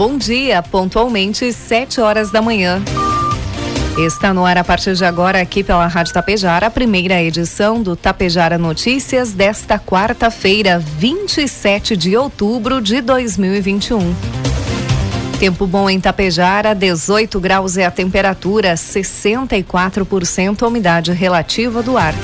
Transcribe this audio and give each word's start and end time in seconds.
Bom 0.00 0.16
dia, 0.16 0.62
pontualmente 0.62 1.52
7 1.52 2.00
horas 2.00 2.30
da 2.30 2.40
manhã. 2.40 2.82
Está 3.98 4.32
no 4.32 4.46
ar 4.46 4.56
a 4.56 4.64
partir 4.64 4.94
de 4.94 5.04
agora 5.04 5.38
aqui 5.42 5.62
pela 5.62 5.86
Rádio 5.86 6.14
Tapejara, 6.14 6.68
a 6.68 6.70
primeira 6.70 7.22
edição 7.22 7.82
do 7.82 7.94
Tapejara 7.94 8.56
Notícias 8.56 9.34
desta 9.34 9.78
quarta-feira, 9.78 10.78
27 10.78 11.98
de 11.98 12.16
outubro 12.16 12.80
de 12.80 13.02
2021. 13.02 14.14
Tempo 15.38 15.66
bom 15.66 15.90
em 15.90 16.00
Tapejara, 16.00 16.74
18 16.74 17.38
graus 17.38 17.76
é 17.76 17.84
a 17.84 17.90
temperatura, 17.90 18.76
64% 18.76 20.62
a 20.62 20.66
umidade 20.66 21.12
relativa 21.12 21.82
do 21.82 21.98
ar. 21.98 22.14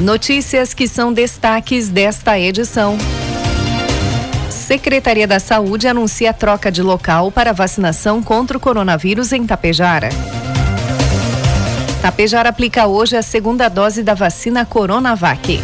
Notícias 0.00 0.74
que 0.74 0.88
são 0.88 1.12
destaques 1.12 1.88
desta 1.88 2.36
edição. 2.40 2.98
Secretaria 4.62 5.26
da 5.26 5.40
Saúde 5.40 5.88
anuncia 5.88 6.30
a 6.30 6.32
troca 6.32 6.70
de 6.70 6.82
local 6.82 7.32
para 7.32 7.52
vacinação 7.52 8.22
contra 8.22 8.56
o 8.56 8.60
coronavírus 8.60 9.32
em 9.32 9.44
Tapejara. 9.44 10.08
Tapejara 12.00 12.48
aplica 12.48 12.86
hoje 12.86 13.16
a 13.16 13.22
segunda 13.22 13.68
dose 13.68 14.04
da 14.04 14.14
vacina 14.14 14.64
Coronavac. 14.64 15.60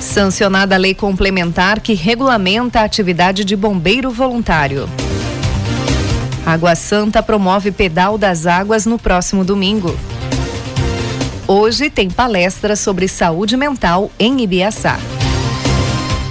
Sancionada 0.00 0.74
a 0.74 0.78
lei 0.78 0.94
complementar 0.94 1.78
que 1.78 1.94
regulamenta 1.94 2.80
a 2.80 2.84
atividade 2.84 3.44
de 3.44 3.54
bombeiro 3.54 4.10
voluntário. 4.10 4.88
Água 6.44 6.74
Santa 6.74 7.22
promove 7.22 7.70
pedal 7.70 8.18
das 8.18 8.46
águas 8.46 8.84
no 8.84 8.98
próximo 8.98 9.44
domingo. 9.44 9.96
Hoje 11.46 11.88
tem 11.88 12.10
palestra 12.10 12.74
sobre 12.74 13.06
saúde 13.06 13.56
mental 13.56 14.10
em 14.18 14.40
Ibiaçá. 14.42 14.98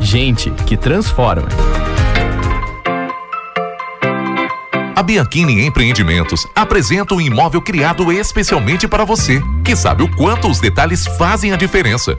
Gente 0.00 0.50
que 0.66 0.76
transforma. 0.76 1.48
A 4.94 5.02
Bianchini 5.02 5.64
Empreendimentos 5.64 6.46
apresenta 6.54 7.14
um 7.14 7.20
imóvel 7.20 7.62
criado 7.62 8.10
especialmente 8.10 8.88
para 8.88 9.04
você, 9.04 9.40
que 9.64 9.76
sabe 9.76 10.02
o 10.02 10.16
quanto 10.16 10.48
os 10.48 10.58
detalhes 10.58 11.06
fazem 11.06 11.52
a 11.52 11.56
diferença. 11.56 12.18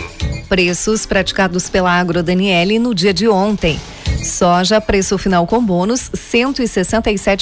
Preços 0.51 1.05
praticados 1.05 1.69
pela 1.69 1.97
Agro 1.97 2.21
Daniele 2.21 2.77
no 2.77 2.93
dia 2.93 3.13
de 3.13 3.25
ontem. 3.25 3.79
Soja, 4.21 4.81
preço 4.81 5.17
final 5.17 5.47
com 5.47 5.63
bônus, 5.63 6.11
cento 6.13 6.61
e 6.61 6.67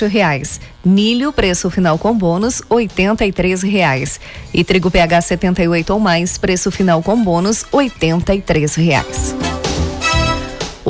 reais. 0.06 0.62
Milho, 0.86 1.34
preço 1.34 1.72
final 1.72 1.98
com 1.98 2.16
bônus, 2.16 2.62
oitenta 2.70 3.26
e 3.26 3.32
reais. 3.64 4.20
E 4.54 4.64
trigo 4.64 4.92
PH 4.92 5.22
78 5.22 5.92
ou 5.92 6.00
mais, 6.00 6.38
preço 6.38 6.70
final 6.70 7.02
com 7.02 7.20
bônus, 7.20 7.66
oitenta 7.72 8.36
e 8.36 8.42
reais. 8.76 9.34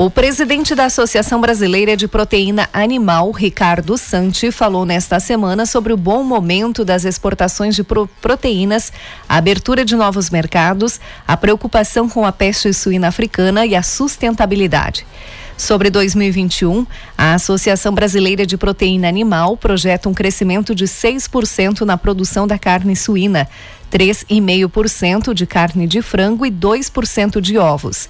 O 0.00 0.08
presidente 0.08 0.74
da 0.74 0.86
Associação 0.86 1.42
Brasileira 1.42 1.94
de 1.94 2.08
Proteína 2.08 2.70
Animal, 2.72 3.30
Ricardo 3.32 3.98
Santi, 3.98 4.50
falou 4.50 4.86
nesta 4.86 5.20
semana 5.20 5.66
sobre 5.66 5.92
o 5.92 5.96
bom 5.98 6.24
momento 6.24 6.86
das 6.86 7.04
exportações 7.04 7.76
de 7.76 7.84
pro 7.84 8.08
proteínas, 8.18 8.90
a 9.28 9.36
abertura 9.36 9.84
de 9.84 9.94
novos 9.94 10.30
mercados, 10.30 10.98
a 11.28 11.36
preocupação 11.36 12.08
com 12.08 12.24
a 12.24 12.32
peste 12.32 12.72
suína 12.72 13.08
africana 13.08 13.66
e 13.66 13.76
a 13.76 13.82
sustentabilidade. 13.82 15.06
Sobre 15.54 15.90
2021, 15.90 16.86
a 17.18 17.34
Associação 17.34 17.92
Brasileira 17.92 18.46
de 18.46 18.56
Proteína 18.56 19.06
Animal 19.06 19.54
projeta 19.54 20.08
um 20.08 20.14
crescimento 20.14 20.74
de 20.74 20.86
6% 20.86 21.82
na 21.82 21.98
produção 21.98 22.46
da 22.46 22.58
carne 22.58 22.96
suína, 22.96 23.46
3,5% 23.92 25.34
de 25.34 25.46
carne 25.46 25.86
de 25.86 26.00
frango 26.00 26.46
e 26.46 26.50
2% 26.50 27.38
de 27.38 27.58
ovos. 27.58 28.08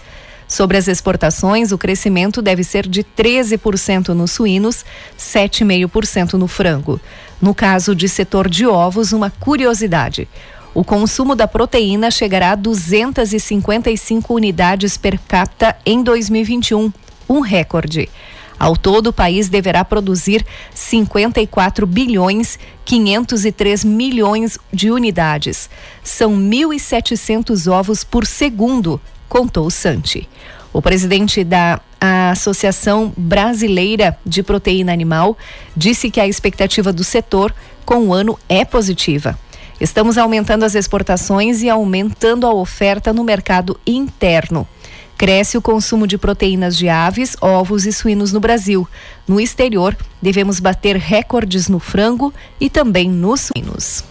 Sobre 0.50 0.76
as 0.76 0.88
exportações, 0.88 1.70
o 1.70 1.78
crescimento 1.78 2.42
deve 2.42 2.64
ser 2.64 2.88
de 2.88 3.04
13% 3.04 4.08
nos 4.08 4.32
suínos, 4.32 4.84
7,5% 5.16 6.32
no 6.32 6.48
frango. 6.48 7.00
No 7.40 7.54
caso 7.54 7.94
de 7.94 8.08
setor 8.08 8.48
de 8.48 8.66
ovos, 8.66 9.12
uma 9.12 9.30
curiosidade. 9.30 10.26
O 10.74 10.82
consumo 10.82 11.36
da 11.36 11.46
proteína 11.46 12.10
chegará 12.10 12.50
a 12.50 12.56
255 12.56 14.34
unidades 14.34 14.96
per 14.96 15.20
capita 15.20 15.76
em 15.86 16.02
2021, 16.02 16.92
um 17.28 17.38
recorde. 17.38 18.10
Ao 18.58 18.76
todo, 18.76 19.06
o 19.06 19.12
país 19.12 19.48
deverá 19.48 19.84
produzir 19.84 20.44
54 20.74 21.86
bilhões 21.86 22.58
503 22.84 23.84
milhões 23.84 24.58
de 24.72 24.90
unidades. 24.90 25.70
São 26.02 26.36
1.700 26.36 27.70
ovos 27.70 28.02
por 28.02 28.26
segundo, 28.26 29.00
contou 29.30 29.70
Santi. 29.70 30.28
O 30.72 30.82
presidente 30.82 31.42
da 31.42 31.80
Associação 32.00 33.12
Brasileira 33.16 34.18
de 34.26 34.42
Proteína 34.42 34.92
Animal 34.92 35.38
disse 35.74 36.10
que 36.10 36.20
a 36.20 36.28
expectativa 36.28 36.92
do 36.92 37.04
setor 37.04 37.54
com 37.86 38.08
o 38.08 38.12
ano 38.12 38.38
é 38.48 38.64
positiva. 38.64 39.38
Estamos 39.80 40.18
aumentando 40.18 40.64
as 40.64 40.74
exportações 40.74 41.62
e 41.62 41.70
aumentando 41.70 42.46
a 42.46 42.52
oferta 42.52 43.12
no 43.12 43.24
mercado 43.24 43.80
interno. 43.86 44.68
Cresce 45.16 45.56
o 45.56 45.62
consumo 45.62 46.06
de 46.06 46.18
proteínas 46.18 46.76
de 46.76 46.88
aves, 46.88 47.36
ovos 47.40 47.86
e 47.86 47.92
suínos 47.92 48.32
no 48.32 48.40
Brasil. 48.40 48.86
No 49.28 49.40
exterior, 49.40 49.96
devemos 50.20 50.60
bater 50.60 50.96
recordes 50.96 51.68
no 51.68 51.78
frango 51.78 52.32
e 52.60 52.68
também 52.68 53.08
nos 53.08 53.48
suínos. 53.52 54.04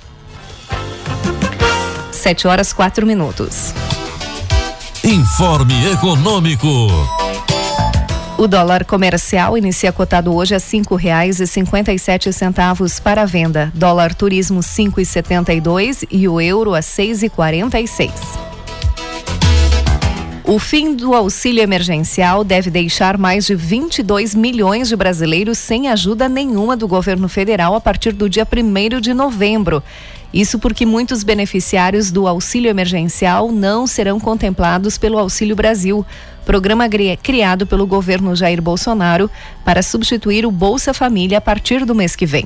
7 2.12 2.48
horas 2.48 2.74
4 2.74 3.06
minutos. 3.06 3.74
Informe 5.10 5.74
Econômico. 5.92 6.68
O 8.38 8.48
dólar 8.48 8.86
comercial 8.86 9.58
inicia 9.58 9.92
cotado 9.92 10.36
hoje 10.36 10.54
a 10.54 10.60
cinco 10.60 10.96
reais 10.96 11.40
e 11.40 11.48
cinquenta 11.48 11.92
e 11.92 11.98
sete 11.98 12.32
centavos 12.32 13.00
para 13.00 13.26
venda. 13.26 13.72
Dólar 13.74 14.14
turismo 14.14 14.62
cinco 14.62 15.02
e 15.02 15.06
setenta 15.08 15.52
e 15.52 15.60
dois 15.60 16.06
e 16.12 16.28
o 16.28 16.40
euro 16.40 16.76
a 16.76 16.84
seis 16.84 17.24
e 17.24 17.30
quarenta 17.30 17.80
e 17.80 17.88
seis. 17.88 18.14
O 20.44 20.60
fim 20.60 20.96
do 20.96 21.16
auxílio 21.16 21.64
emergencial 21.64 22.44
deve 22.44 22.70
deixar 22.72 23.18
mais 23.18 23.46
de 23.46 23.54
22 23.54 24.34
milhões 24.34 24.90
de 24.90 24.96
brasileiros 24.96 25.60
sem 25.60 25.88
ajuda 25.88 26.28
nenhuma 26.28 26.76
do 26.76 26.88
governo 26.88 27.30
federal 27.30 27.76
a 27.76 27.82
partir 27.82 28.14
do 28.14 28.28
dia 28.28 28.48
1 28.52 29.00
de 29.00 29.14
novembro. 29.14 29.84
Isso 30.34 30.60
porque 30.60 30.86
muitos 30.86 31.24
beneficiários 31.24 32.12
do 32.12 32.28
auxílio 32.28 32.70
emergencial 32.70 33.52
não 33.52 33.88
serão 33.88 34.20
contemplados 34.20 34.98
pelo 34.98 35.18
Auxílio 35.18 35.56
Brasil, 35.56 36.06
programa 36.46 36.88
criado 37.18 37.66
pelo 37.66 37.88
governo 37.88 38.36
Jair 38.36 38.62
Bolsonaro 38.62 39.30
para 39.66 39.82
substituir 39.82 40.46
o 40.46 40.52
Bolsa 40.52 40.94
Família 40.94 41.40
a 41.40 41.42
partir 41.42 41.84
do 41.84 41.96
mês 41.96 42.16
que 42.16 42.28
vem. 42.28 42.46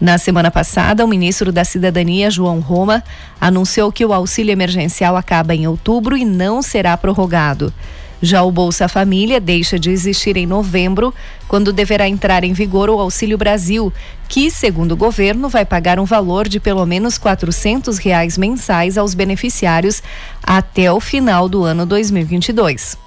Na 0.00 0.16
semana 0.16 0.50
passada, 0.50 1.04
o 1.04 1.08
ministro 1.08 1.50
da 1.50 1.64
Cidadania, 1.64 2.30
João 2.30 2.60
Roma, 2.60 3.02
anunciou 3.40 3.90
que 3.90 4.04
o 4.04 4.12
auxílio 4.12 4.52
emergencial 4.52 5.16
acaba 5.16 5.54
em 5.54 5.66
outubro 5.66 6.16
e 6.16 6.24
não 6.24 6.62
será 6.62 6.96
prorrogado. 6.96 7.72
Já 8.20 8.42
o 8.42 8.50
Bolsa 8.50 8.88
Família 8.88 9.40
deixa 9.40 9.78
de 9.78 9.90
existir 9.90 10.36
em 10.36 10.46
novembro, 10.46 11.14
quando 11.46 11.72
deverá 11.72 12.08
entrar 12.08 12.42
em 12.42 12.52
vigor 12.52 12.90
o 12.90 12.98
Auxílio 12.98 13.38
Brasil, 13.38 13.92
que, 14.28 14.50
segundo 14.50 14.92
o 14.92 14.96
governo, 14.96 15.48
vai 15.48 15.64
pagar 15.64 16.00
um 16.00 16.04
valor 16.04 16.48
de 16.48 16.58
pelo 16.58 16.84
menos 16.84 17.16
400 17.16 17.98
reais 17.98 18.36
mensais 18.36 18.98
aos 18.98 19.14
beneficiários 19.14 20.02
até 20.42 20.92
o 20.92 20.98
final 20.98 21.48
do 21.48 21.62
ano 21.62 21.86
2022. 21.86 22.98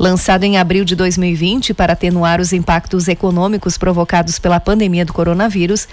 Lançado 0.00 0.44
em 0.44 0.56
abril 0.56 0.82
de 0.82 0.96
2020 0.96 1.74
para 1.74 1.92
atenuar 1.92 2.40
os 2.40 2.54
impactos 2.54 3.06
econômicos 3.06 3.76
provocados 3.76 4.38
pela 4.38 4.58
pandemia 4.58 5.04
do 5.04 5.12
coronavírus, 5.12 5.86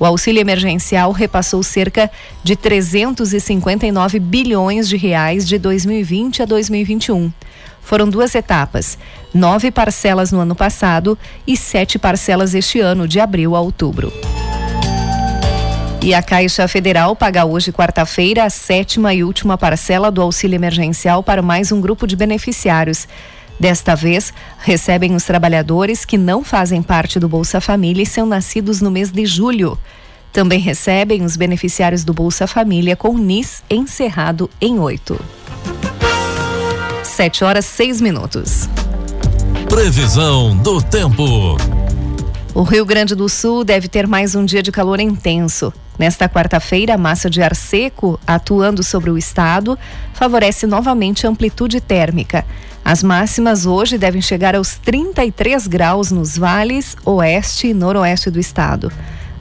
o 0.00 0.04
auxílio 0.04 0.40
emergencial 0.40 1.12
repassou 1.12 1.62
cerca 1.62 2.10
de 2.42 2.56
359 2.56 4.18
bilhões 4.18 4.88
de 4.88 4.96
reais 4.96 5.46
de 5.46 5.58
2020 5.58 6.42
a 6.42 6.44
2021. 6.44 7.32
Foram 7.82 8.08
duas 8.08 8.34
etapas, 8.34 8.96
nove 9.34 9.70
parcelas 9.70 10.32
no 10.32 10.40
ano 10.40 10.54
passado 10.54 11.18
e 11.46 11.56
sete 11.56 11.98
parcelas 11.98 12.54
este 12.54 12.80
ano, 12.80 13.06
de 13.06 13.20
abril 13.20 13.54
a 13.54 13.60
outubro. 13.60 14.12
E 16.04 16.14
a 16.14 16.22
Caixa 16.22 16.66
Federal 16.66 17.14
paga 17.14 17.44
hoje, 17.44 17.70
quarta-feira, 17.70 18.44
a 18.44 18.50
sétima 18.50 19.14
e 19.14 19.22
última 19.22 19.56
parcela 19.56 20.10
do 20.10 20.20
auxílio 20.20 20.56
emergencial 20.56 21.22
para 21.22 21.42
mais 21.42 21.70
um 21.70 21.80
grupo 21.80 22.08
de 22.08 22.16
beneficiários. 22.16 23.06
Desta 23.58 23.94
vez, 23.94 24.34
recebem 24.58 25.14
os 25.14 25.22
trabalhadores 25.22 26.04
que 26.04 26.18
não 26.18 26.42
fazem 26.42 26.82
parte 26.82 27.20
do 27.20 27.28
Bolsa 27.28 27.60
Família 27.60 28.02
e 28.02 28.06
são 28.06 28.26
nascidos 28.26 28.80
no 28.80 28.90
mês 28.90 29.12
de 29.12 29.24
julho. 29.24 29.78
Também 30.32 30.58
recebem 30.58 31.24
os 31.24 31.36
beneficiários 31.36 32.02
do 32.02 32.12
Bolsa 32.12 32.48
Família 32.48 32.96
com 32.96 33.16
NIS 33.16 33.62
encerrado 33.70 34.50
em 34.60 34.80
8. 34.80 35.20
7 37.22 37.44
horas 37.44 37.64
6 37.66 38.00
minutos. 38.00 38.68
Previsão 39.68 40.56
do 40.56 40.82
tempo. 40.82 41.56
O 42.52 42.62
Rio 42.64 42.84
Grande 42.84 43.14
do 43.14 43.28
Sul 43.28 43.62
deve 43.62 43.86
ter 43.86 44.08
mais 44.08 44.34
um 44.34 44.44
dia 44.44 44.60
de 44.60 44.72
calor 44.72 44.98
intenso. 44.98 45.72
Nesta 45.96 46.28
quarta-feira, 46.28 46.94
a 46.94 46.98
massa 46.98 47.30
de 47.30 47.40
ar 47.40 47.54
seco 47.54 48.18
atuando 48.26 48.82
sobre 48.82 49.08
o 49.08 49.16
estado 49.16 49.78
favorece 50.12 50.66
novamente 50.66 51.24
a 51.24 51.30
amplitude 51.30 51.80
térmica. 51.80 52.44
As 52.84 53.04
máximas 53.04 53.66
hoje 53.66 53.96
devem 53.96 54.20
chegar 54.20 54.56
aos 54.56 54.74
33 54.78 55.68
graus 55.68 56.10
nos 56.10 56.36
vales 56.36 56.96
oeste 57.04 57.68
e 57.68 57.74
noroeste 57.74 58.32
do 58.32 58.40
estado. 58.40 58.90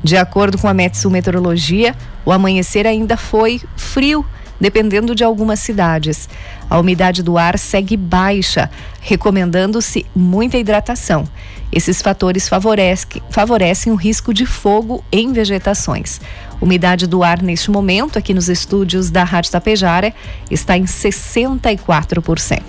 De 0.04 0.16
acordo 0.18 0.60
com 0.60 0.68
a 0.68 0.74
Metsu 0.74 1.10
Meteorologia, 1.10 1.96
o 2.24 2.32
amanhecer 2.32 2.86
ainda 2.86 3.18
foi 3.18 3.60
frio 3.76 4.24
dependendo 4.62 5.16
de 5.16 5.24
algumas 5.24 5.60
cidades. 5.60 6.30
A 6.72 6.80
umidade 6.80 7.22
do 7.22 7.38
ar 7.38 7.60
segue 7.60 7.98
baixa, 7.98 8.72
recomendando-se 9.02 10.06
muita 10.16 10.58
hidratação. 10.58 11.28
Esses 11.70 12.02
fatores 12.02 12.48
favorecem, 12.48 13.92
o 13.92 13.96
risco 13.96 14.34
de 14.34 14.46
fogo 14.46 15.04
em 15.12 15.34
vegetações. 15.34 16.22
Umidade 16.62 17.08
do 17.08 17.24
ar 17.24 17.42
neste 17.42 17.70
momento, 17.70 18.18
aqui 18.18 18.34
nos 18.34 18.48
estúdios 18.48 19.12
da 19.12 19.26
Rádio 19.26 19.52
Tapejara, 19.52 20.14
está 20.50 20.78
em 20.78 20.86
64%. 20.86 22.62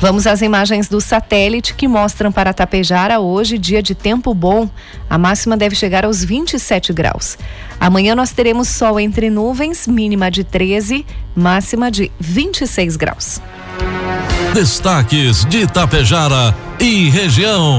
Vamos 0.00 0.26
às 0.26 0.40
imagens 0.40 0.88
do 0.88 0.98
satélite 0.98 1.74
que 1.74 1.86
mostram 1.86 2.32
para 2.32 2.54
Tapejara 2.54 3.20
hoje 3.20 3.58
dia 3.58 3.82
de 3.82 3.94
tempo 3.94 4.32
bom. 4.32 4.66
A 5.10 5.18
máxima 5.18 5.58
deve 5.58 5.76
chegar 5.76 6.06
aos 6.06 6.24
27 6.24 6.90
graus. 6.90 7.36
Amanhã 7.78 8.14
nós 8.14 8.30
teremos 8.30 8.68
sol 8.68 8.98
entre 8.98 9.28
nuvens, 9.28 9.86
mínima 9.86 10.30
de 10.30 10.42
13, 10.42 11.04
máxima 11.36 11.90
de 11.90 12.10
26 12.18 12.96
graus. 12.96 13.42
Destaques 14.54 15.44
de 15.44 15.66
Tapejara 15.66 16.56
e 16.80 17.10
região. 17.10 17.78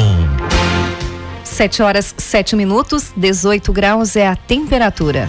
7 1.44 1.82
horas 1.82 2.14
7 2.16 2.56
minutos, 2.56 3.12
18 3.18 3.74
graus 3.74 4.16
é 4.16 4.28
a 4.28 4.36
temperatura. 4.36 5.28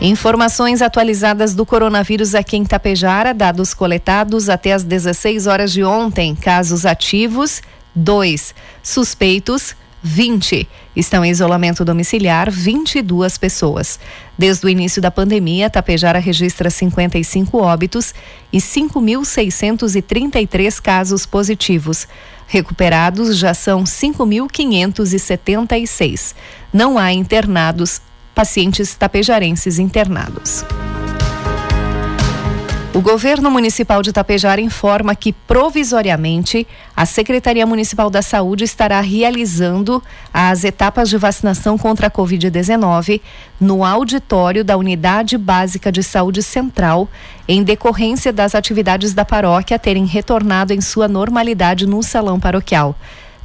Informações 0.00 0.80
atualizadas 0.80 1.54
do 1.54 1.66
coronavírus 1.66 2.34
aqui 2.34 2.56
em 2.56 2.64
Tapejara, 2.64 3.34
dados 3.34 3.74
coletados 3.74 4.48
até 4.48 4.72
as 4.72 4.82
16 4.82 5.46
horas 5.46 5.70
de 5.70 5.84
ontem. 5.84 6.34
Casos 6.34 6.86
ativos, 6.86 7.60
2. 7.94 8.54
Suspeitos, 8.82 9.76
20. 10.02 10.66
Estão 10.96 11.22
em 11.22 11.30
isolamento 11.30 11.84
domiciliar 11.84 12.50
22 12.50 13.36
pessoas. 13.36 14.00
Desde 14.38 14.64
o 14.64 14.70
início 14.70 15.02
da 15.02 15.10
pandemia, 15.10 15.68
Tapejara 15.68 16.18
registra 16.18 16.70
55 16.70 17.58
óbitos 17.58 18.14
e 18.50 18.56
5.633 18.56 20.80
casos 20.80 21.26
positivos. 21.26 22.08
Recuperados 22.46 23.36
já 23.36 23.52
são 23.52 23.84
5.576. 23.84 26.34
Não 26.72 26.96
há 26.96 27.12
internados 27.12 28.00
pacientes 28.40 28.94
tapejarenses 28.94 29.78
internados. 29.78 30.64
O 32.94 33.02
governo 33.02 33.50
municipal 33.50 34.00
de 34.00 34.14
Tapejara 34.14 34.62
informa 34.62 35.14
que, 35.14 35.30
provisoriamente, 35.30 36.66
a 36.96 37.04
Secretaria 37.04 37.66
Municipal 37.66 38.08
da 38.08 38.22
Saúde 38.22 38.64
estará 38.64 38.98
realizando 39.02 40.02
as 40.32 40.64
etapas 40.64 41.10
de 41.10 41.18
vacinação 41.18 41.76
contra 41.76 42.06
a 42.06 42.10
Covid-19 42.10 43.20
no 43.60 43.84
auditório 43.84 44.64
da 44.64 44.74
Unidade 44.78 45.36
Básica 45.36 45.92
de 45.92 46.02
Saúde 46.02 46.42
Central, 46.42 47.10
em 47.46 47.62
decorrência 47.62 48.32
das 48.32 48.54
atividades 48.54 49.12
da 49.12 49.24
paróquia 49.24 49.78
terem 49.78 50.06
retornado 50.06 50.72
em 50.72 50.80
sua 50.80 51.06
normalidade 51.06 51.86
no 51.86 52.02
salão 52.02 52.40
paroquial. 52.40 52.96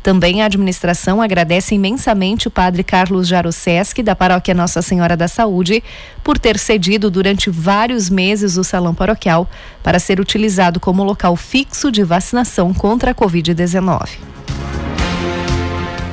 Também 0.05 0.43
a 0.43 0.45
administração 0.45 1.19
agradece 1.19 1.73
imensamente 1.73 2.47
o 2.47 2.51
padre 2.51 2.83
Carlos 2.83 3.27
Jaroseski, 3.27 4.03
da 4.03 4.15
paróquia 4.15 4.53
Nossa 4.53 4.79
Senhora 4.79 5.17
da 5.17 5.27
Saúde, 5.27 5.83
por 6.23 6.37
ter 6.37 6.59
cedido 6.59 7.09
durante 7.09 7.49
vários 7.49 8.07
meses 8.07 8.55
o 8.55 8.63
salão 8.63 8.93
paroquial 8.93 9.49
para 9.81 9.97
ser 9.97 10.19
utilizado 10.19 10.79
como 10.79 11.03
local 11.03 11.35
fixo 11.35 11.91
de 11.91 12.03
vacinação 12.03 12.71
contra 12.71 13.09
a 13.09 13.15
Covid-19. 13.15 14.09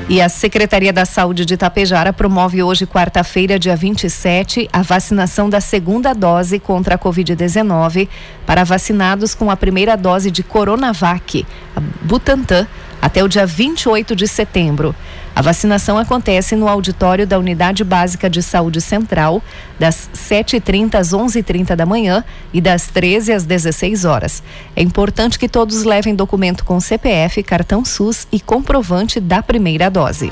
E 0.09 0.23
a 0.23 0.29
Secretaria 0.31 0.93
da 0.93 1.05
Saúde 1.05 1.45
de 1.45 1.53
Itapejara 1.53 2.15
promove 2.15 2.63
hoje, 2.63 2.87
quarta-feira, 2.87 3.59
dia 3.59 3.77
27, 3.77 4.71
a 4.73 4.81
vacinação 4.81 5.51
da 5.51 5.61
segunda 5.61 6.15
dose 6.15 6.59
contra 6.59 6.95
a 6.95 6.99
Covid-19 6.99 8.09
para 8.47 8.65
vacinados 8.65 9.35
com 9.35 9.51
a 9.51 9.57
primeira 9.57 9.97
dose 9.97 10.31
de 10.31 10.43
Coronavac, 10.43 11.47
a 11.77 11.81
Butantan, 12.01 12.67
até 13.03 13.23
o 13.25 13.29
dia 13.29 13.45
28 13.45 14.15
de 14.15 14.29
setembro. 14.29 14.95
A 15.35 15.43
vacinação 15.43 15.99
acontece 15.99 16.55
no 16.55 16.69
auditório 16.69 17.27
da 17.27 17.39
Unidade 17.39 17.83
Básica 17.83 18.31
de 18.31 18.41
Saúde 18.41 18.81
Central, 18.81 19.43
das 19.77 20.09
7h30 20.15 20.95
às 20.95 21.09
11h30 21.09 21.75
da 21.75 21.85
manhã 21.85 22.23
e 22.53 22.61
das 22.61 22.87
13 22.87 23.33
às 23.33 23.45
16 23.45 24.05
horas. 24.05 24.43
É 24.77 24.83
importante 24.83 25.39
que 25.39 25.49
todos 25.49 25.83
levem 25.83 26.15
documento 26.15 26.65
com 26.65 26.79
CPF, 26.79 27.43
cartão 27.43 27.85
SUS 27.85 28.29
e 28.31 28.39
comprovante 28.39 29.19
da 29.19 29.43
primeira 29.43 29.91
dose. 29.91 30.31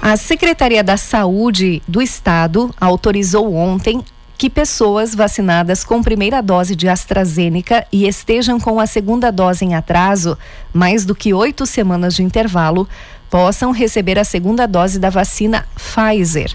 A 0.00 0.16
Secretaria 0.16 0.84
da 0.84 0.96
Saúde 0.96 1.82
do 1.88 2.00
Estado 2.00 2.70
autorizou 2.80 3.54
ontem 3.54 4.02
que 4.44 4.50
pessoas 4.50 5.14
vacinadas 5.14 5.84
com 5.84 6.02
primeira 6.02 6.42
dose 6.42 6.76
de 6.76 6.86
AstraZeneca 6.86 7.86
e 7.90 8.06
estejam 8.06 8.60
com 8.60 8.78
a 8.78 8.86
segunda 8.86 9.32
dose 9.32 9.64
em 9.64 9.74
atraso, 9.74 10.36
mais 10.70 11.06
do 11.06 11.14
que 11.14 11.32
oito 11.32 11.64
semanas 11.64 12.14
de 12.14 12.22
intervalo, 12.22 12.86
possam 13.30 13.70
receber 13.70 14.18
a 14.18 14.22
segunda 14.22 14.66
dose 14.66 14.98
da 14.98 15.08
vacina 15.08 15.66
Pfizer. 15.74 16.54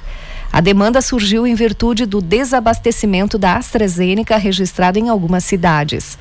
A 0.54 0.62
demanda 0.62 1.02
surgiu 1.02 1.48
em 1.48 1.56
virtude 1.56 2.06
do 2.06 2.22
desabastecimento 2.22 3.40
da 3.40 3.56
AstraZeneca 3.56 4.38
registrado 4.38 5.00
em 5.00 5.10
algumas 5.10 5.44
cidades. 5.44 6.16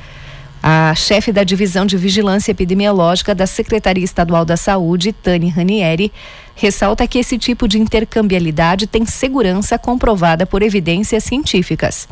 A 0.62 0.94
chefe 0.94 1.30
da 1.30 1.44
Divisão 1.44 1.84
de 1.84 1.98
Vigilância 1.98 2.50
Epidemiológica 2.50 3.34
da 3.34 3.46
Secretaria 3.46 4.04
Estadual 4.04 4.46
da 4.46 4.56
Saúde, 4.56 5.12
Tani 5.12 5.50
Ranieri, 5.50 6.10
ressalta 6.58 7.06
que 7.06 7.20
esse 7.20 7.38
tipo 7.38 7.68
de 7.68 7.78
intercambialidade 7.78 8.88
tem 8.88 9.06
segurança 9.06 9.78
comprovada 9.78 10.44
por 10.44 10.60
evidências 10.60 11.22
científicas. 11.22 12.08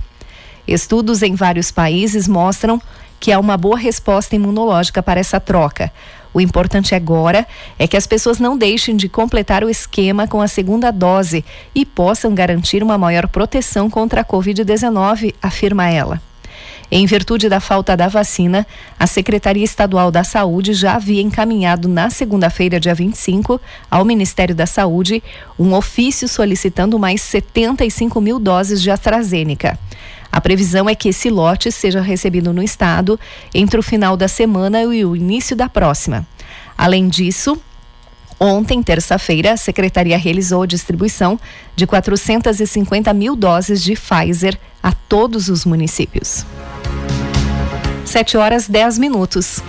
Estudos 0.68 1.20
em 1.22 1.34
vários 1.34 1.72
países 1.72 2.28
mostram 2.28 2.80
que 3.18 3.32
há 3.32 3.40
uma 3.40 3.56
boa 3.56 3.76
resposta 3.76 4.36
imunológica 4.36 5.02
para 5.02 5.18
essa 5.18 5.40
troca. 5.40 5.92
O 6.32 6.40
importante 6.40 6.94
agora 6.94 7.44
é 7.76 7.88
que 7.88 7.96
as 7.96 8.06
pessoas 8.06 8.38
não 8.38 8.56
deixem 8.56 8.94
de 8.94 9.08
completar 9.08 9.64
o 9.64 9.70
esquema 9.70 10.28
com 10.28 10.40
a 10.40 10.46
segunda 10.46 10.92
dose 10.92 11.44
e 11.74 11.84
possam 11.84 12.32
garantir 12.32 12.84
uma 12.84 12.96
maior 12.96 13.26
proteção 13.26 13.90
contra 13.90 14.20
a 14.20 14.24
Covid-19, 14.24 15.34
afirma 15.42 15.88
ela. 15.88 16.22
Em 16.90 17.04
virtude 17.04 17.48
da 17.48 17.58
falta 17.58 17.96
da 17.96 18.06
vacina, 18.06 18.64
a 18.98 19.06
Secretaria 19.06 19.64
Estadual 19.64 20.10
da 20.10 20.22
Saúde 20.22 20.72
já 20.72 20.94
havia 20.94 21.20
encaminhado 21.20 21.88
na 21.88 22.10
segunda-feira, 22.10 22.78
dia 22.78 22.94
25, 22.94 23.60
ao 23.90 24.04
Ministério 24.04 24.54
da 24.54 24.66
Saúde 24.66 25.22
um 25.58 25.74
ofício 25.74 26.28
solicitando 26.28 26.98
mais 26.98 27.20
75 27.22 28.20
mil 28.20 28.38
doses 28.38 28.80
de 28.80 28.90
AstraZeneca. 28.90 29.76
A 30.30 30.40
previsão 30.40 30.88
é 30.88 30.94
que 30.94 31.08
esse 31.08 31.28
lote 31.28 31.72
seja 31.72 32.00
recebido 32.00 32.52
no 32.52 32.62
estado 32.62 33.18
entre 33.52 33.80
o 33.80 33.82
final 33.82 34.16
da 34.16 34.28
semana 34.28 34.82
e 34.82 35.04
o 35.04 35.16
início 35.16 35.56
da 35.56 35.68
próxima. 35.68 36.26
Além 36.76 37.08
disso, 37.08 37.60
Ontem, 38.38 38.82
terça-feira, 38.82 39.54
a 39.54 39.56
secretaria 39.56 40.18
realizou 40.18 40.62
a 40.62 40.66
distribuição 40.66 41.40
de 41.74 41.86
450 41.86 43.10
mil 43.14 43.34
doses 43.34 43.82
de 43.82 43.94
Pfizer 43.94 44.58
a 44.82 44.92
todos 44.92 45.48
os 45.48 45.64
municípios. 45.64 46.44
7 48.06 48.36
horas 48.38 48.68
10 48.68 48.98
minutos. 48.98 49.60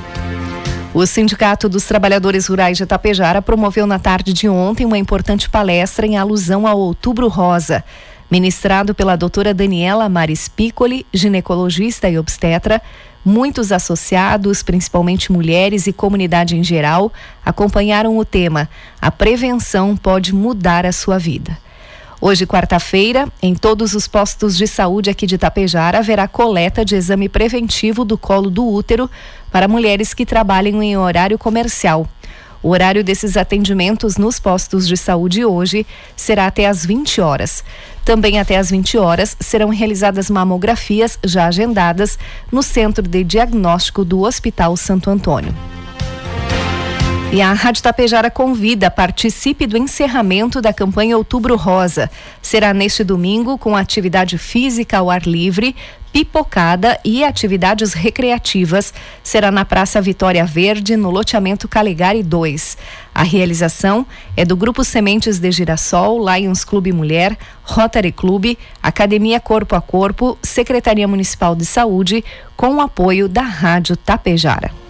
O 0.93 1.05
Sindicato 1.05 1.67
dos 1.67 1.85
Trabalhadores 1.85 2.47
Rurais 2.47 2.77
de 2.77 2.83
Itapejara 2.83 3.41
promoveu 3.41 3.87
na 3.87 3.97
tarde 3.97 4.31
de 4.31 4.47
ontem 4.47 4.85
uma 4.85 4.97
importante 4.97 5.49
palestra 5.49 6.05
em 6.05 6.17
alusão 6.17 6.67
ao 6.67 6.79
Outubro 6.79 7.27
Rosa, 7.27 7.83
ministrado 8.29 8.93
pela 8.93 9.15
doutora 9.15 9.55
Daniela 9.55 10.07
Maris 10.07 10.47
Piccoli, 10.47 11.05
ginecologista 11.11 12.07
e 12.09 12.17
obstetra, 12.17 12.81
Muitos 13.25 13.73
associados, 13.73 14.63
principalmente 14.63 15.33
mulheres 15.33 15.85
e 15.85 15.91
comunidade 15.91 16.55
em 16.55 16.63
geral, 16.63 17.11
acompanharam 17.45 18.17
o 18.17 18.23
tema 18.23 18.69
A 19.01 19.11
prevenção 19.11 19.97
pode 19.97 20.33
mudar 20.33 20.85
a 20.85 20.93
sua 20.93 21.19
vida. 21.19 21.57
Hoje, 22.19 22.47
quarta-feira, 22.47 23.31
em 23.43 23.53
todos 23.53 23.93
os 23.93 24.07
postos 24.07 24.57
de 24.57 24.65
saúde 24.65 25.07
aqui 25.07 25.27
de 25.27 25.35
Itapejara, 25.35 25.99
haverá 25.99 26.27
coleta 26.27 26.83
de 26.83 26.95
exame 26.95 27.29
preventivo 27.29 28.03
do 28.03 28.17
colo 28.17 28.49
do 28.49 28.67
útero 28.67 29.07
para 29.51 29.67
mulheres 29.67 30.15
que 30.15 30.25
trabalham 30.25 30.81
em 30.81 30.97
horário 30.97 31.37
comercial. 31.37 32.07
O 32.63 32.69
horário 32.69 33.03
desses 33.03 33.37
atendimentos 33.37 34.17
nos 34.17 34.39
postos 34.39 34.87
de 34.87 34.97
saúde 34.97 35.45
hoje 35.45 35.85
será 36.15 36.47
até 36.47 36.65
às 36.65 36.83
20 36.83 37.21
horas. 37.21 37.63
Também 38.03 38.39
até 38.39 38.57
às 38.57 38.71
20 38.71 38.97
horas 38.97 39.37
serão 39.39 39.69
realizadas 39.69 40.27
mamografias 40.27 41.19
já 41.23 41.45
agendadas 41.45 42.17
no 42.51 42.63
Centro 42.63 43.07
de 43.07 43.23
Diagnóstico 43.23 44.03
do 44.03 44.21
Hospital 44.23 44.75
Santo 44.75 45.11
Antônio. 45.11 45.53
E 47.29 47.41
a 47.41 47.51
Rádio 47.51 47.83
Tapejara 47.83 48.31
convida, 48.31 48.89
participe 48.89 49.67
do 49.67 49.77
encerramento 49.77 50.61
da 50.61 50.71
campanha 50.71 51.17
Outubro 51.17 51.57
Rosa. 51.57 52.09
Será 52.41 52.73
neste 52.73 53.03
domingo 53.03 53.57
com 53.57 53.75
atividade 53.75 54.37
física 54.37 54.97
ao 54.97 55.11
ar 55.11 55.23
livre, 55.23 55.75
pipocada 56.11 56.97
e 57.03 57.25
atividades 57.25 57.93
recreativas. 57.93 58.93
Será 59.21 59.51
na 59.51 59.65
Praça 59.65 60.01
Vitória 60.01 60.45
Verde, 60.45 60.95
no 60.95 61.11
loteamento 61.11 61.67
Caligari 61.67 62.23
2. 62.23 62.77
A 63.13 63.23
realização 63.23 64.05
é 64.35 64.45
do 64.45 64.55
Grupo 64.55 64.85
Sementes 64.85 65.37
de 65.37 65.51
Girassol, 65.51 66.25
Lions 66.33 66.63
Clube 66.63 66.93
Mulher, 66.93 67.37
Rotary 67.61 68.13
Clube, 68.13 68.57
Academia 68.81 69.39
Corpo 69.41 69.75
a 69.75 69.81
Corpo, 69.81 70.37
Secretaria 70.41 71.07
Municipal 71.09 71.55
de 71.57 71.65
Saúde, 71.65 72.23
com 72.55 72.75
o 72.75 72.81
apoio 72.81 73.27
da 73.27 73.43
Rádio 73.43 73.97
Tapejara. 73.97 74.86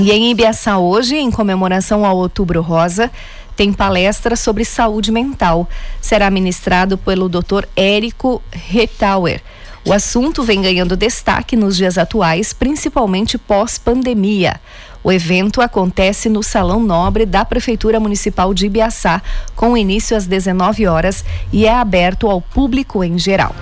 E 0.00 0.12
em 0.12 0.30
Ibiaçá 0.30 0.78
hoje, 0.78 1.16
em 1.16 1.28
comemoração 1.28 2.06
ao 2.06 2.16
Outubro 2.16 2.62
Rosa, 2.62 3.10
tem 3.56 3.72
palestra 3.72 4.36
sobre 4.36 4.64
saúde 4.64 5.10
mental. 5.10 5.68
Será 6.00 6.30
ministrado 6.30 6.96
pelo 6.96 7.28
Dr. 7.28 7.64
Érico 7.74 8.40
Retauer. 8.52 9.42
O 9.84 9.92
assunto 9.92 10.44
vem 10.44 10.62
ganhando 10.62 10.96
destaque 10.96 11.56
nos 11.56 11.76
dias 11.76 11.98
atuais, 11.98 12.52
principalmente 12.52 13.36
pós-pandemia. 13.36 14.60
O 15.02 15.10
evento 15.10 15.60
acontece 15.60 16.28
no 16.28 16.44
Salão 16.44 16.78
Nobre 16.78 17.26
da 17.26 17.44
Prefeitura 17.44 17.98
Municipal 17.98 18.54
de 18.54 18.66
Ibiaçá, 18.66 19.20
com 19.56 19.76
início 19.76 20.16
às 20.16 20.28
19 20.28 20.86
horas 20.86 21.24
e 21.52 21.66
é 21.66 21.74
aberto 21.74 22.28
ao 22.28 22.40
público 22.40 23.02
em 23.02 23.18
geral. 23.18 23.52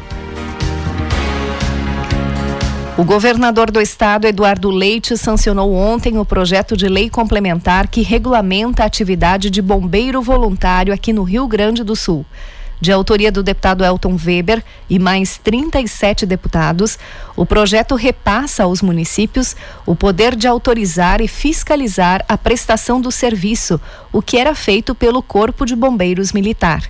O 2.95 3.03
governador 3.03 3.71
do 3.71 3.81
estado, 3.81 4.27
Eduardo 4.27 4.69
Leite, 4.69 5.17
sancionou 5.17 5.73
ontem 5.73 6.19
o 6.19 6.25
projeto 6.25 6.77
de 6.77 6.87
lei 6.87 7.09
complementar 7.09 7.87
que 7.87 8.03
regulamenta 8.03 8.83
a 8.83 8.85
atividade 8.85 9.49
de 9.49 9.63
bombeiro 9.63 10.21
voluntário 10.21 10.93
aqui 10.93 11.11
no 11.11 11.23
Rio 11.23 11.47
Grande 11.47 11.83
do 11.83 11.95
Sul. 11.95 12.23
De 12.79 12.91
autoria 12.91 13.31
do 13.31 13.41
deputado 13.41 13.83
Elton 13.83 14.15
Weber 14.23 14.63
e 14.87 14.99
mais 14.99 15.39
37 15.39 16.23
deputados, 16.27 16.99
o 17.35 17.47
projeto 17.47 17.95
repassa 17.95 18.63
aos 18.63 18.83
municípios 18.83 19.55
o 19.87 19.95
poder 19.95 20.35
de 20.35 20.47
autorizar 20.47 21.19
e 21.19 21.27
fiscalizar 21.27 22.23
a 22.29 22.37
prestação 22.37 23.01
do 23.01 23.09
serviço, 23.09 23.81
o 24.11 24.21
que 24.21 24.37
era 24.37 24.53
feito 24.53 24.93
pelo 24.93 25.23
Corpo 25.23 25.65
de 25.65 25.75
Bombeiros 25.75 26.31
Militar. 26.31 26.83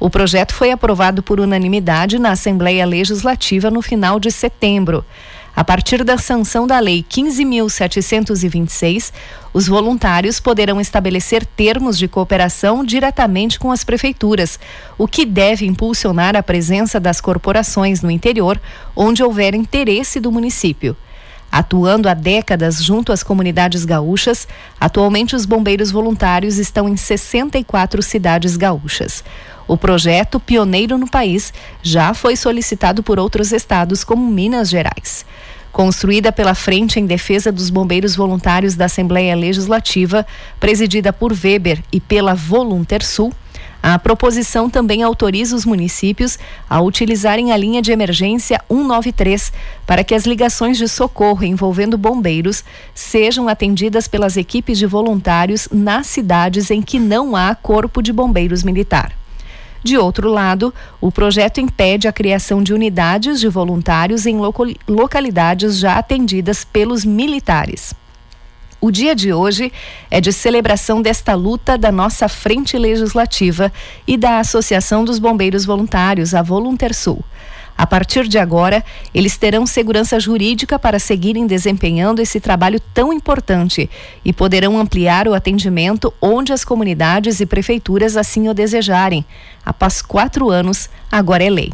O 0.00 0.10
projeto 0.10 0.52
foi 0.52 0.72
aprovado 0.72 1.22
por 1.22 1.38
unanimidade 1.38 2.18
na 2.18 2.32
Assembleia 2.32 2.84
Legislativa 2.84 3.70
no 3.70 3.80
final 3.80 4.18
de 4.18 4.32
setembro. 4.32 5.04
A 5.56 5.62
partir 5.62 6.02
da 6.02 6.18
sanção 6.18 6.66
da 6.66 6.80
Lei 6.80 7.06
15.726, 7.08 9.12
os 9.52 9.68
voluntários 9.68 10.40
poderão 10.40 10.80
estabelecer 10.80 11.46
termos 11.46 11.96
de 11.96 12.08
cooperação 12.08 12.84
diretamente 12.84 13.56
com 13.56 13.70
as 13.70 13.84
prefeituras, 13.84 14.58
o 14.98 15.06
que 15.06 15.24
deve 15.24 15.64
impulsionar 15.64 16.34
a 16.34 16.42
presença 16.42 16.98
das 16.98 17.20
corporações 17.20 18.02
no 18.02 18.10
interior, 18.10 18.60
onde 18.96 19.22
houver 19.22 19.54
interesse 19.54 20.18
do 20.18 20.32
município. 20.32 20.96
Atuando 21.52 22.08
há 22.08 22.14
décadas 22.14 22.82
junto 22.82 23.12
às 23.12 23.22
comunidades 23.22 23.84
gaúchas, 23.84 24.48
atualmente 24.80 25.36
os 25.36 25.46
bombeiros 25.46 25.92
voluntários 25.92 26.58
estão 26.58 26.88
em 26.88 26.96
64 26.96 28.02
cidades 28.02 28.56
gaúchas. 28.56 29.22
O 29.68 29.76
projeto, 29.76 30.40
pioneiro 30.40 30.98
no 30.98 31.08
país, 31.08 31.54
já 31.80 32.12
foi 32.12 32.34
solicitado 32.34 33.04
por 33.04 33.20
outros 33.20 33.52
estados, 33.52 34.02
como 34.02 34.28
Minas 34.28 34.68
Gerais. 34.68 35.24
Construída 35.74 36.30
pela 36.30 36.54
Frente 36.54 37.00
em 37.00 37.04
Defesa 37.04 37.50
dos 37.50 37.68
Bombeiros 37.68 38.14
Voluntários 38.14 38.76
da 38.76 38.84
Assembleia 38.84 39.34
Legislativa, 39.34 40.24
presidida 40.60 41.12
por 41.12 41.32
Weber 41.32 41.82
e 41.90 41.98
pela 41.98 42.32
Volunter 42.32 43.04
Sul, 43.04 43.32
A 43.82 43.98
proposição 43.98 44.70
também 44.70 45.02
autoriza 45.02 45.54
os 45.54 45.66
municípios 45.66 46.38
a 46.70 46.80
utilizarem 46.80 47.52
a 47.52 47.56
linha 47.56 47.82
de 47.82 47.92
emergência 47.92 48.58
193 48.70 49.52
para 49.86 50.02
que 50.02 50.14
as 50.14 50.24
ligações 50.24 50.78
de 50.78 50.88
socorro 50.88 51.44
envolvendo 51.44 51.98
bombeiros 51.98 52.64
sejam 52.94 53.46
atendidas 53.46 54.08
pelas 54.08 54.38
equipes 54.38 54.78
de 54.78 54.86
voluntários 54.86 55.68
nas 55.70 56.06
cidades 56.06 56.70
em 56.70 56.80
que 56.80 56.98
não 56.98 57.36
há 57.36 57.54
corpo 57.54 58.00
de 58.00 58.10
bombeiros 58.10 58.62
militar. 58.62 59.23
De 59.84 59.98
outro 59.98 60.30
lado, 60.30 60.72
o 60.98 61.12
projeto 61.12 61.60
impede 61.60 62.08
a 62.08 62.12
criação 62.12 62.62
de 62.62 62.72
unidades 62.72 63.38
de 63.38 63.48
voluntários 63.48 64.24
em 64.24 64.38
localidades 64.88 65.78
já 65.78 65.98
atendidas 65.98 66.64
pelos 66.64 67.04
militares. 67.04 67.94
O 68.80 68.90
dia 68.90 69.14
de 69.14 69.30
hoje 69.30 69.70
é 70.10 70.22
de 70.22 70.32
celebração 70.32 71.02
desta 71.02 71.34
luta 71.34 71.76
da 71.76 71.92
nossa 71.92 72.28
frente 72.30 72.78
legislativa 72.78 73.70
e 74.06 74.16
da 74.16 74.38
Associação 74.38 75.04
dos 75.04 75.18
Bombeiros 75.18 75.66
Voluntários, 75.66 76.34
a 76.34 76.40
Voluntersul. 76.40 77.22
A 77.76 77.86
partir 77.86 78.28
de 78.28 78.38
agora, 78.38 78.84
eles 79.12 79.36
terão 79.36 79.66
segurança 79.66 80.20
jurídica 80.20 80.78
para 80.78 80.98
seguirem 80.98 81.46
desempenhando 81.46 82.20
esse 82.20 82.40
trabalho 82.40 82.80
tão 82.92 83.12
importante 83.12 83.90
e 84.24 84.32
poderão 84.32 84.78
ampliar 84.78 85.26
o 85.26 85.34
atendimento 85.34 86.14
onde 86.22 86.52
as 86.52 86.64
comunidades 86.64 87.40
e 87.40 87.46
prefeituras 87.46 88.16
assim 88.16 88.48
o 88.48 88.54
desejarem. 88.54 89.24
Após 89.66 90.00
quatro 90.00 90.50
anos, 90.50 90.88
agora 91.10 91.42
é 91.42 91.50
lei. 91.50 91.72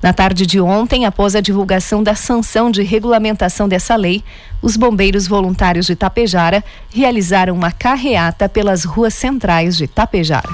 Na 0.00 0.12
tarde 0.12 0.46
de 0.46 0.60
ontem, 0.60 1.06
após 1.06 1.34
a 1.34 1.40
divulgação 1.40 2.02
da 2.02 2.14
sanção 2.14 2.70
de 2.70 2.82
regulamentação 2.82 3.66
dessa 3.66 3.96
lei, 3.96 4.22
os 4.60 4.76
bombeiros 4.76 5.26
voluntários 5.26 5.86
de 5.86 5.96
Tapejara 5.96 6.62
realizaram 6.90 7.54
uma 7.54 7.72
carreata 7.72 8.48
pelas 8.48 8.84
ruas 8.84 9.14
centrais 9.14 9.76
de 9.76 9.86
Tapejara. 9.86 10.50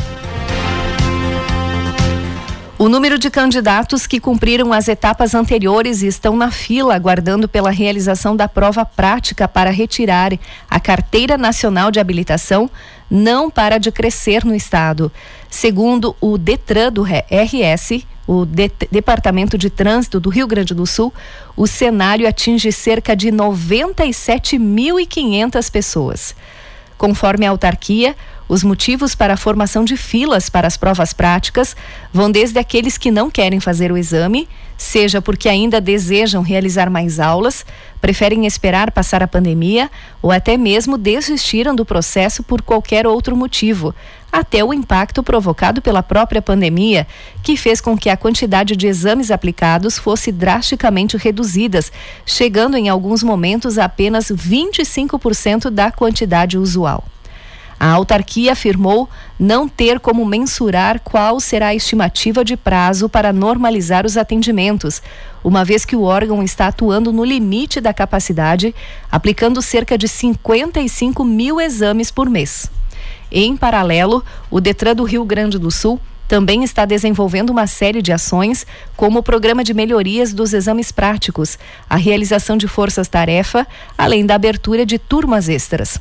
O 2.79 2.87
número 2.89 3.17
de 3.17 3.31
candidatos 3.31 4.05
que 4.05 4.19
cumpriram 4.19 4.71
as 4.71 4.87
etapas 4.87 5.33
anteriores 5.33 6.03
e 6.03 6.07
estão 6.07 6.35
na 6.35 6.51
fila 6.51 6.95
aguardando 6.95 7.47
pela 7.47 7.71
realização 7.71 8.35
da 8.35 8.47
prova 8.47 8.85
prática 8.85 9.47
para 9.47 9.71
retirar 9.71 10.31
a 10.69 10.79
Carteira 10.79 11.39
Nacional 11.39 11.89
de 11.89 11.99
Habilitação 11.99 12.69
não 13.09 13.49
para 13.49 13.79
de 13.79 13.91
crescer 13.91 14.45
no 14.45 14.53
estado. 14.53 15.11
Segundo 15.49 16.15
o 16.21 16.37
Detran 16.37 16.91
do 16.91 17.03
RS, 17.03 18.05
o 18.27 18.45
de 18.45 18.69
Departamento 18.91 19.57
de 19.57 19.69
Trânsito 19.69 20.19
do 20.19 20.29
Rio 20.29 20.45
Grande 20.45 20.75
do 20.75 20.85
Sul, 20.85 21.13
o 21.55 21.65
cenário 21.65 22.27
atinge 22.27 22.73
cerca 22.73 23.15
de 23.15 23.31
97.500 23.31 25.71
pessoas. 25.71 26.35
Conforme 26.97 27.45
a 27.45 27.51
autarquia, 27.51 28.17
os 28.49 28.63
motivos 28.63 29.13
para 29.13 29.33
a 29.33 29.37
formação 29.37 29.83
de 29.83 29.97
filas 29.97 30.49
para 30.49 30.67
as 30.67 30.77
provas 30.77 31.13
práticas 31.13 31.75
vão 32.13 32.31
desde 32.31 32.59
aqueles 32.59 32.97
que 32.97 33.11
não 33.11 33.29
querem 33.29 33.59
fazer 33.59 33.91
o 33.91 33.97
exame, 33.97 34.47
seja 34.77 35.21
porque 35.21 35.49
ainda 35.49 35.81
desejam 35.81 36.41
realizar 36.41 36.89
mais 36.89 37.19
aulas, 37.19 37.65
preferem 37.99 38.45
esperar 38.45 38.91
passar 38.91 39.21
a 39.21 39.27
pandemia 39.27 39.89
ou 40.21 40.31
até 40.31 40.55
mesmo 40.55 40.97
desistiram 40.97 41.75
do 41.75 41.85
processo 41.85 42.43
por 42.43 42.61
qualquer 42.61 43.05
outro 43.07 43.35
motivo, 43.35 43.93
até 44.31 44.63
o 44.63 44.73
impacto 44.73 45.23
provocado 45.23 45.81
pela 45.81 46.03
própria 46.03 46.41
pandemia, 46.41 47.07
que 47.41 47.57
fez 47.57 47.81
com 47.81 47.97
que 47.97 48.09
a 48.09 48.17
quantidade 48.17 48.75
de 48.75 48.87
exames 48.87 49.31
aplicados 49.31 49.97
fosse 49.97 50.31
drasticamente 50.31 51.17
reduzidas, 51.17 51.91
chegando 52.25 52.77
em 52.77 52.87
alguns 52.87 53.23
momentos 53.23 53.77
a 53.77 53.85
apenas 53.85 54.27
25% 54.27 55.69
da 55.69 55.91
quantidade 55.91 56.57
usual. 56.57 57.03
A 57.79 57.91
autarquia 57.91 58.53
afirmou 58.53 59.07
não 59.39 59.67
ter 59.67 59.99
como 59.99 60.25
mensurar 60.25 60.99
qual 60.99 61.39
será 61.39 61.67
a 61.67 61.75
estimativa 61.75 62.43
de 62.43 62.57
prazo 62.57 63.07
para 63.07 63.31
normalizar 63.31 64.05
os 64.05 64.17
atendimentos, 64.17 65.01
uma 65.43 65.63
vez 65.63 65.85
que 65.85 65.95
o 65.95 66.01
órgão 66.01 66.41
está 66.41 66.67
atuando 66.67 67.13
no 67.13 67.23
limite 67.23 67.79
da 67.79 67.93
capacidade, 67.93 68.73
aplicando 69.11 69.61
cerca 69.61 69.95
de 69.95 70.07
55 70.07 71.23
mil 71.23 71.61
exames 71.61 72.09
por 72.09 72.29
mês. 72.29 72.69
Em 73.31 73.55
paralelo, 73.55 74.23
o 74.49 74.59
Detran 74.59 74.95
do 74.95 75.03
Rio 75.03 75.23
Grande 75.23 75.59
do 75.59 75.69
Sul 75.69 75.99
também 76.27 76.63
está 76.63 76.83
desenvolvendo 76.83 77.51
uma 77.51 77.67
série 77.67 78.01
de 78.01 78.11
ações, 78.11 78.65
como 78.97 79.19
o 79.19 79.23
programa 79.23 79.63
de 79.63 79.73
melhorias 79.73 80.33
dos 80.33 80.53
exames 80.53 80.91
práticos, 80.91 81.57
a 81.89 81.95
realização 81.95 82.57
de 82.57 82.67
forças-tarefa, 82.67 83.65
além 83.97 84.25
da 84.25 84.35
abertura 84.35 84.85
de 84.85 84.97
turmas 84.97 85.47
extras. 85.47 85.99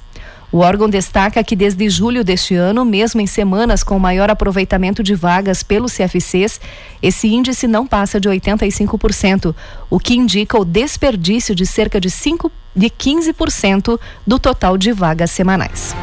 O 0.52 0.58
órgão 0.58 0.88
destaca 0.88 1.42
que 1.42 1.56
desde 1.56 1.90
julho 1.90 2.22
deste 2.22 2.54
ano, 2.54 2.84
mesmo 2.84 3.20
em 3.20 3.26
semanas 3.26 3.82
com 3.82 3.98
maior 3.98 4.30
aproveitamento 4.30 5.02
de 5.02 5.14
vagas 5.14 5.62
pelos 5.62 5.92
CFCs, 5.92 6.60
esse 7.02 7.28
índice 7.28 7.66
não 7.66 7.86
passa 7.86 8.20
de 8.20 8.28
85%, 8.28 9.54
o 9.90 9.98
que 9.98 10.14
indica 10.14 10.58
o 10.58 10.64
desperdício 10.64 11.54
de 11.54 11.66
cerca 11.66 12.00
de, 12.00 12.10
5, 12.10 12.50
de 12.74 12.88
15% 12.88 13.98
do 14.26 14.38
total 14.38 14.78
de 14.78 14.92
vagas 14.92 15.30
semanais. 15.30 15.94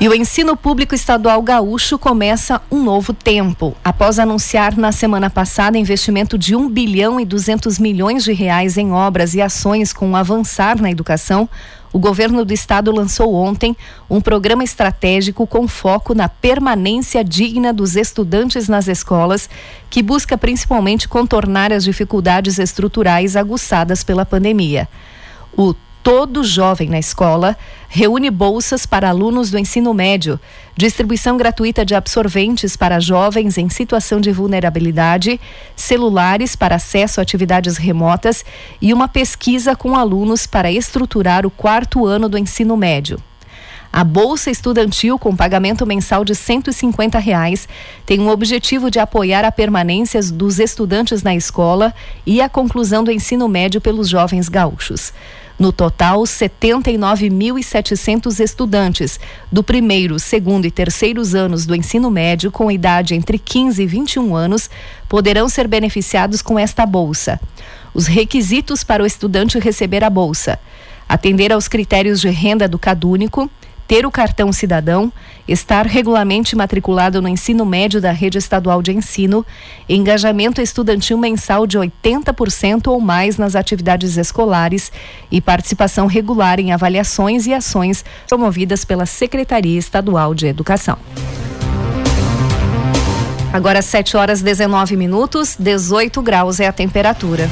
E 0.00 0.08
o 0.08 0.14
ensino 0.14 0.56
público 0.56 0.94
estadual 0.94 1.42
gaúcho 1.42 1.98
começa 1.98 2.62
um 2.70 2.84
novo 2.84 3.12
tempo. 3.12 3.76
Após 3.82 4.20
anunciar 4.20 4.76
na 4.76 4.92
semana 4.92 5.28
passada 5.28 5.76
investimento 5.76 6.38
de 6.38 6.54
1 6.54 6.68
bilhão 6.68 7.18
e 7.18 7.24
200 7.24 7.80
milhões 7.80 8.22
de 8.22 8.32
reais 8.32 8.78
em 8.78 8.92
obras 8.92 9.34
e 9.34 9.42
ações 9.42 9.92
com 9.92 10.12
o 10.12 10.16
avançar 10.16 10.80
na 10.80 10.88
educação, 10.88 11.48
o 11.92 11.98
governo 11.98 12.44
do 12.44 12.52
estado 12.52 12.92
lançou 12.92 13.34
ontem 13.34 13.76
um 14.08 14.20
programa 14.20 14.62
estratégico 14.62 15.46
com 15.46 15.66
foco 15.66 16.14
na 16.14 16.28
permanência 16.28 17.24
digna 17.24 17.72
dos 17.72 17.96
estudantes 17.96 18.68
nas 18.68 18.88
escolas, 18.88 19.48
que 19.88 20.02
busca 20.02 20.36
principalmente 20.36 21.08
contornar 21.08 21.72
as 21.72 21.84
dificuldades 21.84 22.58
estruturais 22.58 23.36
aguçadas 23.36 24.02
pela 24.04 24.26
pandemia. 24.26 24.88
O 25.56 25.74
Todo 26.02 26.44
Jovem 26.44 26.88
na 26.88 26.98
Escola 26.98 27.56
reúne 27.88 28.30
bolsas 28.30 28.86
para 28.86 29.08
alunos 29.08 29.50
do 29.50 29.58
ensino 29.58 29.92
médio, 29.92 30.38
distribuição 30.76 31.36
gratuita 31.36 31.84
de 31.84 31.94
absorventes 31.94 32.76
para 32.76 33.00
jovens 33.00 33.58
em 33.58 33.68
situação 33.68 34.20
de 34.20 34.30
vulnerabilidade, 34.30 35.40
celulares 35.74 36.54
para 36.54 36.76
acesso 36.76 37.20
a 37.20 37.22
atividades 37.22 37.76
remotas 37.76 38.44
e 38.80 38.92
uma 38.94 39.08
pesquisa 39.08 39.74
com 39.74 39.96
alunos 39.96 40.46
para 40.46 40.70
estruturar 40.70 41.44
o 41.44 41.50
quarto 41.50 42.06
ano 42.06 42.28
do 42.28 42.38
ensino 42.38 42.76
médio. 42.76 43.20
A 43.90 44.04
Bolsa 44.04 44.50
Estudantil, 44.50 45.18
com 45.18 45.34
pagamento 45.34 45.86
mensal 45.86 46.24
de 46.24 46.34
150 46.34 47.18
reais, 47.18 47.66
tem 48.04 48.20
o 48.20 48.28
objetivo 48.28 48.90
de 48.90 48.98
apoiar 48.98 49.44
a 49.46 49.52
permanência 49.52 50.20
dos 50.22 50.58
estudantes 50.58 51.22
na 51.22 51.34
escola 51.34 51.94
e 52.26 52.40
a 52.42 52.50
conclusão 52.50 53.02
do 53.02 53.10
ensino 53.10 53.48
médio 53.48 53.80
pelos 53.80 54.08
jovens 54.08 54.48
gaúchos. 54.48 55.12
No 55.58 55.72
total, 55.72 56.22
79.700 56.22 58.38
estudantes 58.38 59.18
do 59.50 59.64
primeiro, 59.64 60.20
segundo 60.20 60.66
e 60.66 60.70
terceiros 60.70 61.34
anos 61.34 61.66
do 61.66 61.74
ensino 61.74 62.08
médio 62.10 62.52
com 62.52 62.70
idade 62.70 63.16
entre 63.16 63.40
15 63.40 63.82
e 63.82 63.86
21 63.86 64.36
anos 64.36 64.70
poderão 65.08 65.48
ser 65.48 65.66
beneficiados 65.66 66.40
com 66.42 66.56
esta 66.56 66.86
bolsa. 66.86 67.40
Os 67.92 68.06
requisitos 68.06 68.84
para 68.84 69.02
o 69.02 69.06
estudante 69.06 69.58
receber 69.58 70.04
a 70.04 70.10
bolsa: 70.10 70.60
atender 71.08 71.52
aos 71.52 71.66
critérios 71.66 72.20
de 72.20 72.28
renda 72.28 72.68
do 72.68 72.78
cadúnico, 72.78 73.50
ter 73.88 74.04
o 74.04 74.10
cartão 74.10 74.52
cidadão, 74.52 75.10
estar 75.48 75.86
regularmente 75.86 76.54
matriculado 76.54 77.22
no 77.22 77.28
ensino 77.28 77.64
médio 77.64 78.02
da 78.02 78.12
rede 78.12 78.36
estadual 78.36 78.82
de 78.82 78.92
ensino, 78.92 79.44
engajamento 79.88 80.60
estudantil 80.60 81.16
mensal 81.16 81.66
de 81.66 81.78
80% 81.78 82.88
ou 82.88 83.00
mais 83.00 83.38
nas 83.38 83.56
atividades 83.56 84.18
escolares 84.18 84.92
e 85.30 85.40
participação 85.40 86.06
regular 86.06 86.60
em 86.60 86.70
avaliações 86.70 87.46
e 87.46 87.54
ações 87.54 88.04
promovidas 88.28 88.84
pela 88.84 89.06
Secretaria 89.06 89.78
Estadual 89.78 90.34
de 90.34 90.46
Educação. 90.46 90.98
Agora 93.50 93.80
7 93.80 94.18
horas 94.18 94.42
19 94.42 94.94
minutos, 94.98 95.56
18 95.58 96.20
graus 96.20 96.60
é 96.60 96.66
a 96.66 96.72
temperatura. 96.72 97.48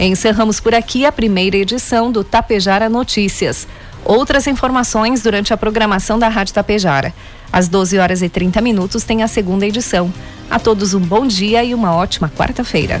Encerramos 0.00 0.58
por 0.58 0.74
aqui 0.74 1.04
a 1.04 1.12
primeira 1.12 1.58
edição 1.58 2.10
do 2.10 2.24
Tapejara 2.24 2.88
Notícias. 2.88 3.68
Outras 4.04 4.46
informações 4.46 5.22
durante 5.22 5.54
a 5.54 5.56
programação 5.56 6.18
da 6.18 6.28
Rádio 6.28 6.54
Tapejara. 6.54 7.12
Às 7.50 7.68
12 7.68 7.98
horas 7.98 8.20
e 8.20 8.28
30 8.28 8.60
minutos 8.60 9.04
tem 9.04 9.22
a 9.22 9.28
segunda 9.28 9.66
edição. 9.66 10.12
A 10.50 10.58
todos 10.58 10.92
um 10.92 11.00
bom 11.00 11.26
dia 11.26 11.64
e 11.64 11.74
uma 11.74 11.94
ótima 11.94 12.28
quarta-feira. 12.28 13.00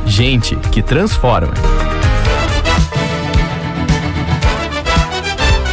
Gente 0.05 0.55
que 0.71 0.81
transforma. 0.81 1.53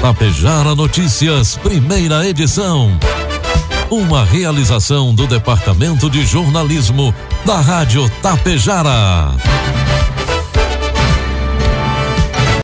Tapejara 0.00 0.74
Notícias, 0.74 1.56
primeira 1.56 2.26
edição. 2.26 2.96
Uma 3.90 4.24
realização 4.24 5.14
do 5.14 5.26
Departamento 5.26 6.08
de 6.08 6.24
Jornalismo 6.24 7.14
da 7.44 7.60
Rádio 7.60 8.08
Tapejara. 8.22 9.34